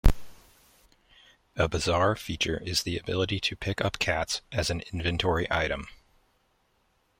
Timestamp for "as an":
4.51-4.81